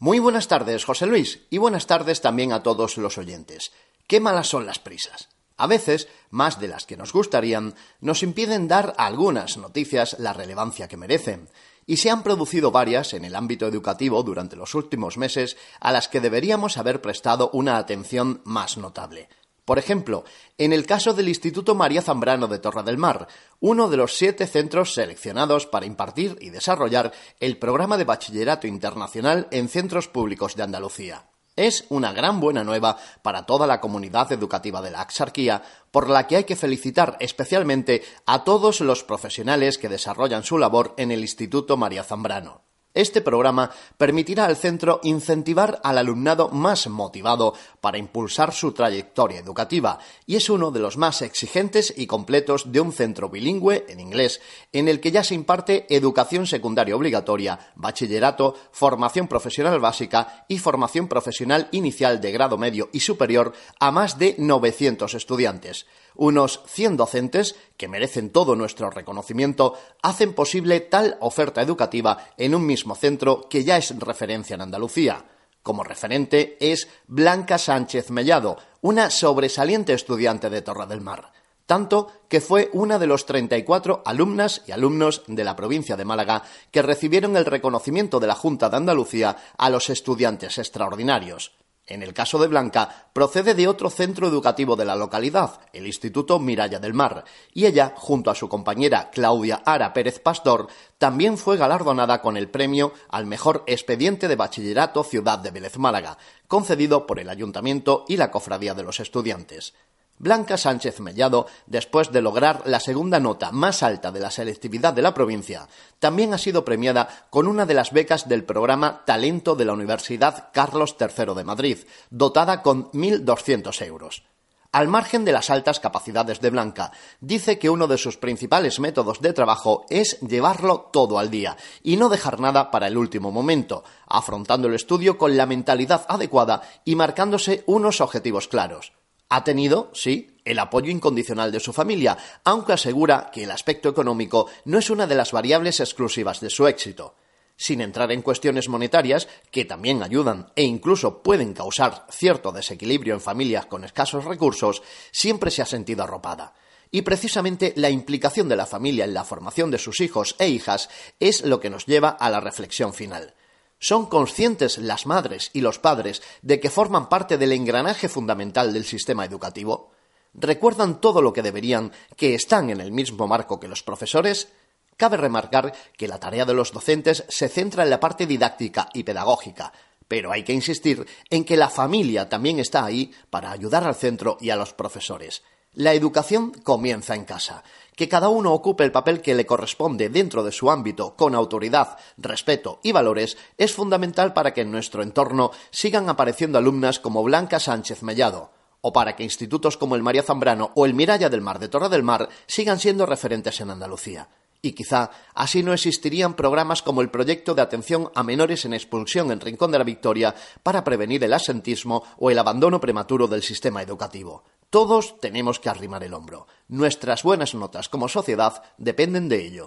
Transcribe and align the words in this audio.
Muy 0.00 0.20
buenas 0.20 0.46
tardes, 0.46 0.84
José 0.84 1.06
Luis, 1.06 1.40
y 1.50 1.58
buenas 1.58 1.88
tardes 1.88 2.20
también 2.20 2.52
a 2.52 2.62
todos 2.62 2.98
los 2.98 3.18
oyentes. 3.18 3.72
Qué 4.06 4.20
malas 4.20 4.46
son 4.46 4.64
las 4.64 4.78
prisas. 4.78 5.28
A 5.56 5.66
veces, 5.66 6.06
más 6.30 6.60
de 6.60 6.68
las 6.68 6.86
que 6.86 6.96
nos 6.96 7.12
gustarían, 7.12 7.74
nos 8.00 8.22
impiden 8.22 8.68
dar 8.68 8.94
a 8.96 9.06
algunas 9.06 9.56
noticias 9.56 10.14
la 10.20 10.32
relevancia 10.32 10.86
que 10.86 10.96
merecen. 10.96 11.48
Y 11.84 11.96
se 11.96 12.10
han 12.10 12.22
producido 12.22 12.70
varias 12.70 13.12
en 13.12 13.24
el 13.24 13.34
ámbito 13.34 13.66
educativo 13.66 14.22
durante 14.22 14.54
los 14.54 14.76
últimos 14.76 15.18
meses 15.18 15.56
a 15.80 15.90
las 15.90 16.06
que 16.06 16.20
deberíamos 16.20 16.76
haber 16.76 17.02
prestado 17.02 17.50
una 17.52 17.76
atención 17.76 18.40
más 18.44 18.76
notable. 18.76 19.28
Por 19.68 19.78
ejemplo, 19.78 20.24
en 20.56 20.72
el 20.72 20.86
caso 20.86 21.12
del 21.12 21.28
Instituto 21.28 21.74
María 21.74 22.00
Zambrano 22.00 22.48
de 22.48 22.58
Torre 22.58 22.82
del 22.84 22.96
Mar, 22.96 23.28
uno 23.60 23.90
de 23.90 23.98
los 23.98 24.16
siete 24.16 24.46
centros 24.46 24.94
seleccionados 24.94 25.66
para 25.66 25.84
impartir 25.84 26.38
y 26.40 26.48
desarrollar 26.48 27.12
el 27.38 27.58
programa 27.58 27.98
de 27.98 28.04
bachillerato 28.04 28.66
internacional 28.66 29.46
en 29.50 29.68
centros 29.68 30.08
públicos 30.08 30.56
de 30.56 30.62
Andalucía. 30.62 31.26
Es 31.54 31.84
una 31.90 32.14
gran 32.14 32.40
buena 32.40 32.64
nueva 32.64 32.96
para 33.20 33.44
toda 33.44 33.66
la 33.66 33.78
comunidad 33.78 34.32
educativa 34.32 34.80
de 34.80 34.90
la 34.90 35.02
Axarquía, 35.02 35.62
por 35.90 36.08
la 36.08 36.26
que 36.26 36.36
hay 36.36 36.44
que 36.44 36.56
felicitar 36.56 37.18
especialmente 37.20 38.02
a 38.24 38.44
todos 38.44 38.80
los 38.80 39.04
profesionales 39.04 39.76
que 39.76 39.90
desarrollan 39.90 40.44
su 40.44 40.56
labor 40.56 40.94
en 40.96 41.10
el 41.10 41.20
Instituto 41.20 41.76
María 41.76 42.04
Zambrano. 42.04 42.67
Este 42.94 43.20
programa 43.20 43.70
permitirá 43.96 44.46
al 44.46 44.56
centro 44.56 45.00
incentivar 45.02 45.78
al 45.84 45.98
alumnado 45.98 46.48
más 46.48 46.88
motivado 46.88 47.54
para 47.80 47.98
impulsar 47.98 48.52
su 48.52 48.72
trayectoria 48.72 49.38
educativa 49.38 49.98
y 50.26 50.36
es 50.36 50.48
uno 50.48 50.70
de 50.70 50.80
los 50.80 50.96
más 50.96 51.20
exigentes 51.20 51.92
y 51.96 52.06
completos 52.06 52.72
de 52.72 52.80
un 52.80 52.92
centro 52.92 53.28
bilingüe 53.28 53.84
en 53.88 54.00
inglés 54.00 54.40
en 54.72 54.88
el 54.88 55.00
que 55.00 55.10
ya 55.10 55.22
se 55.22 55.34
imparte 55.34 55.86
educación 55.94 56.46
secundaria 56.46 56.96
obligatoria, 56.96 57.72
bachillerato, 57.76 58.54
formación 58.72 59.28
profesional 59.28 59.78
básica 59.80 60.46
y 60.48 60.58
formación 60.58 61.08
profesional 61.08 61.68
inicial 61.72 62.20
de 62.20 62.32
grado 62.32 62.56
medio 62.56 62.88
y 62.92 63.00
superior 63.00 63.52
a 63.78 63.90
más 63.90 64.18
de 64.18 64.34
900 64.38 65.12
estudiantes. 65.14 65.86
Unos 66.18 66.62
100 66.66 66.96
docentes, 66.96 67.54
que 67.76 67.86
merecen 67.86 68.30
todo 68.30 68.56
nuestro 68.56 68.90
reconocimiento, 68.90 69.74
hacen 70.02 70.34
posible 70.34 70.80
tal 70.80 71.16
oferta 71.20 71.62
educativa 71.62 72.18
en 72.36 72.56
un 72.56 72.66
mismo 72.66 72.96
centro 72.96 73.48
que 73.48 73.62
ya 73.62 73.76
es 73.76 73.96
referencia 74.00 74.54
en 74.54 74.62
Andalucía. 74.62 75.24
Como 75.62 75.84
referente 75.84 76.56
es 76.60 76.88
Blanca 77.06 77.56
Sánchez 77.56 78.10
Mellado, 78.10 78.58
una 78.80 79.10
sobresaliente 79.10 79.92
estudiante 79.92 80.50
de 80.50 80.60
Torre 80.60 80.86
del 80.86 81.00
Mar 81.00 81.32
tanto 81.68 82.10
que 82.30 82.40
fue 82.40 82.70
una 82.72 82.98
de 82.98 83.06
los 83.06 83.26
34 83.26 84.02
alumnas 84.06 84.62
y 84.66 84.72
alumnos 84.72 85.22
de 85.26 85.44
la 85.44 85.54
provincia 85.54 85.98
de 85.98 86.06
Málaga 86.06 86.42
que 86.70 86.80
recibieron 86.80 87.36
el 87.36 87.44
reconocimiento 87.44 88.18
de 88.20 88.26
la 88.26 88.34
Junta 88.34 88.70
de 88.70 88.78
Andalucía 88.78 89.36
a 89.58 89.68
los 89.68 89.90
estudiantes 89.90 90.56
extraordinarios. 90.56 91.52
En 91.88 92.02
el 92.02 92.12
caso 92.12 92.38
de 92.38 92.48
Blanca, 92.48 93.08
procede 93.14 93.54
de 93.54 93.66
otro 93.66 93.88
centro 93.88 94.28
educativo 94.28 94.76
de 94.76 94.84
la 94.84 94.94
localidad, 94.94 95.58
el 95.72 95.86
Instituto 95.86 96.38
Miralla 96.38 96.78
del 96.78 96.92
Mar, 96.92 97.24
y 97.54 97.64
ella, 97.64 97.94
junto 97.96 98.30
a 98.30 98.34
su 98.34 98.46
compañera 98.46 99.08
Claudia 99.10 99.62
Ara 99.64 99.94
Pérez 99.94 100.20
Pastor, 100.20 100.68
también 100.98 101.38
fue 101.38 101.56
galardonada 101.56 102.20
con 102.20 102.36
el 102.36 102.50
premio 102.50 102.92
al 103.08 103.24
mejor 103.24 103.64
expediente 103.66 104.28
de 104.28 104.36
bachillerato 104.36 105.02
Ciudad 105.02 105.38
de 105.38 105.50
Vélez 105.50 105.78
Málaga, 105.78 106.18
concedido 106.46 107.06
por 107.06 107.20
el 107.20 107.30
Ayuntamiento 107.30 108.04
y 108.06 108.18
la 108.18 108.30
Cofradía 108.30 108.74
de 108.74 108.82
los 108.82 109.00
Estudiantes. 109.00 109.72
Blanca 110.18 110.56
Sánchez 110.56 111.00
Mellado, 111.00 111.46
después 111.66 112.10
de 112.10 112.22
lograr 112.22 112.62
la 112.66 112.80
segunda 112.80 113.20
nota 113.20 113.52
más 113.52 113.82
alta 113.82 114.10
de 114.10 114.20
la 114.20 114.30
selectividad 114.30 114.92
de 114.92 115.02
la 115.02 115.14
provincia, 115.14 115.68
también 115.98 116.34
ha 116.34 116.38
sido 116.38 116.64
premiada 116.64 117.08
con 117.30 117.46
una 117.46 117.66
de 117.66 117.74
las 117.74 117.92
becas 117.92 118.28
del 118.28 118.44
programa 118.44 119.04
Talento 119.04 119.54
de 119.54 119.64
la 119.64 119.72
Universidad 119.72 120.50
Carlos 120.52 120.96
III 120.98 121.34
de 121.34 121.44
Madrid, 121.44 121.78
dotada 122.10 122.62
con 122.62 122.90
1.200 122.92 123.86
euros. 123.86 124.22
Al 124.70 124.86
margen 124.86 125.24
de 125.24 125.32
las 125.32 125.48
altas 125.48 125.80
capacidades 125.80 126.42
de 126.42 126.50
Blanca, 126.50 126.92
dice 127.20 127.58
que 127.58 127.70
uno 127.70 127.86
de 127.86 127.96
sus 127.96 128.18
principales 128.18 128.80
métodos 128.80 129.22
de 129.22 129.32
trabajo 129.32 129.86
es 129.88 130.20
llevarlo 130.20 130.90
todo 130.92 131.18
al 131.18 131.30
día 131.30 131.56
y 131.82 131.96
no 131.96 132.10
dejar 132.10 132.38
nada 132.38 132.70
para 132.70 132.86
el 132.86 132.98
último 132.98 133.32
momento, 133.32 133.82
afrontando 134.06 134.68
el 134.68 134.74
estudio 134.74 135.16
con 135.16 135.38
la 135.38 135.46
mentalidad 135.46 136.04
adecuada 136.06 136.60
y 136.84 136.96
marcándose 136.96 137.64
unos 137.66 138.02
objetivos 138.02 138.46
claros. 138.46 138.92
Ha 139.28 139.44
tenido, 139.44 139.90
sí, 139.92 140.38
el 140.44 140.58
apoyo 140.58 140.90
incondicional 140.90 141.52
de 141.52 141.60
su 141.60 141.72
familia, 141.72 142.16
aunque 142.44 142.72
asegura 142.72 143.30
que 143.32 143.44
el 143.44 143.50
aspecto 143.50 143.88
económico 143.90 144.48
no 144.64 144.78
es 144.78 144.88
una 144.88 145.06
de 145.06 145.14
las 145.14 145.32
variables 145.32 145.80
exclusivas 145.80 146.40
de 146.40 146.48
su 146.48 146.66
éxito. 146.66 147.14
Sin 147.54 147.80
entrar 147.80 148.10
en 148.12 148.22
cuestiones 148.22 148.68
monetarias, 148.68 149.28
que 149.50 149.64
también 149.64 150.02
ayudan 150.02 150.52
e 150.56 150.62
incluso 150.62 151.22
pueden 151.22 151.52
causar 151.52 152.06
cierto 152.08 152.52
desequilibrio 152.52 153.14
en 153.14 153.20
familias 153.20 153.66
con 153.66 153.84
escasos 153.84 154.24
recursos, 154.24 154.82
siempre 155.10 155.50
se 155.50 155.60
ha 155.60 155.66
sentido 155.66 156.04
arropada. 156.04 156.54
Y 156.90 157.02
precisamente 157.02 157.74
la 157.76 157.90
implicación 157.90 158.48
de 158.48 158.56
la 158.56 158.64
familia 158.64 159.04
en 159.04 159.12
la 159.12 159.24
formación 159.24 159.70
de 159.70 159.78
sus 159.78 160.00
hijos 160.00 160.36
e 160.38 160.48
hijas 160.48 160.88
es 161.20 161.44
lo 161.44 161.60
que 161.60 161.68
nos 161.68 161.84
lleva 161.84 162.08
a 162.08 162.30
la 162.30 162.40
reflexión 162.40 162.94
final. 162.94 163.34
¿Son 163.80 164.06
conscientes 164.06 164.78
las 164.78 165.06
madres 165.06 165.50
y 165.52 165.60
los 165.60 165.78
padres 165.78 166.22
de 166.42 166.58
que 166.58 166.70
forman 166.70 167.08
parte 167.08 167.38
del 167.38 167.52
engranaje 167.52 168.08
fundamental 168.08 168.72
del 168.72 168.84
sistema 168.84 169.24
educativo? 169.24 169.92
¿Recuerdan 170.34 171.00
todo 171.00 171.22
lo 171.22 171.32
que 171.32 171.42
deberían, 171.42 171.92
que 172.16 172.34
están 172.34 172.70
en 172.70 172.80
el 172.80 172.90
mismo 172.90 173.26
marco 173.28 173.60
que 173.60 173.68
los 173.68 173.82
profesores? 173.82 174.48
Cabe 174.96 175.16
remarcar 175.16 175.72
que 175.96 176.08
la 176.08 176.18
tarea 176.18 176.44
de 176.44 176.54
los 176.54 176.72
docentes 176.72 177.24
se 177.28 177.48
centra 177.48 177.84
en 177.84 177.90
la 177.90 178.00
parte 178.00 178.26
didáctica 178.26 178.88
y 178.92 179.04
pedagógica, 179.04 179.72
pero 180.08 180.32
hay 180.32 180.42
que 180.42 180.52
insistir 180.52 181.06
en 181.30 181.44
que 181.44 181.56
la 181.56 181.68
familia 181.68 182.28
también 182.28 182.58
está 182.58 182.84
ahí 182.84 183.12
para 183.30 183.52
ayudar 183.52 183.84
al 183.84 183.94
centro 183.94 184.38
y 184.40 184.50
a 184.50 184.56
los 184.56 184.74
profesores. 184.74 185.42
La 185.78 185.94
educación 185.94 186.50
comienza 186.64 187.14
en 187.14 187.24
casa. 187.24 187.62
Que 187.94 188.08
cada 188.08 188.30
uno 188.30 188.52
ocupe 188.52 188.82
el 188.82 188.90
papel 188.90 189.22
que 189.22 189.36
le 189.36 189.46
corresponde 189.46 190.08
dentro 190.08 190.42
de 190.42 190.50
su 190.50 190.72
ámbito 190.72 191.14
con 191.14 191.36
autoridad, 191.36 191.98
respeto 192.16 192.80
y 192.82 192.90
valores 192.90 193.38
es 193.58 193.74
fundamental 193.74 194.32
para 194.32 194.52
que 194.52 194.62
en 194.62 194.72
nuestro 194.72 195.04
entorno 195.04 195.52
sigan 195.70 196.08
apareciendo 196.08 196.58
alumnas 196.58 196.98
como 196.98 197.22
Blanca 197.22 197.60
Sánchez 197.60 198.02
Mellado, 198.02 198.50
o 198.80 198.92
para 198.92 199.14
que 199.14 199.22
institutos 199.22 199.76
como 199.76 199.94
el 199.94 200.02
María 200.02 200.24
Zambrano 200.24 200.72
o 200.74 200.84
el 200.84 200.94
Miralla 200.94 201.28
del 201.28 201.42
Mar 201.42 201.60
de 201.60 201.68
Torre 201.68 201.88
del 201.88 202.02
Mar 202.02 202.28
sigan 202.48 202.80
siendo 202.80 203.06
referentes 203.06 203.60
en 203.60 203.70
Andalucía. 203.70 204.28
Y 204.60 204.72
quizá 204.72 205.12
así 205.32 205.62
no 205.62 205.72
existirían 205.72 206.34
programas 206.34 206.82
como 206.82 207.02
el 207.02 207.10
proyecto 207.10 207.54
de 207.54 207.62
atención 207.62 208.10
a 208.16 208.24
menores 208.24 208.64
en 208.64 208.74
expulsión 208.74 209.30
en 209.30 209.38
Rincón 209.38 209.70
de 209.70 209.78
la 209.78 209.84
Victoria 209.84 210.34
para 210.64 210.82
prevenir 210.82 211.22
el 211.22 211.32
asentismo 211.32 212.02
o 212.18 212.32
el 212.32 212.38
abandono 212.40 212.80
prematuro 212.80 213.28
del 213.28 213.44
sistema 213.44 213.80
educativo. 213.80 214.42
Todos 214.70 215.18
tenemos 215.18 215.58
que 215.60 215.70
arrimar 215.70 216.04
el 216.04 216.12
hombro. 216.12 216.46
Nuestras 216.68 217.22
buenas 217.22 217.54
notas 217.54 217.88
como 217.88 218.06
sociedad 218.06 218.62
dependen 218.76 219.30
de 219.30 219.46
ello. 219.46 219.66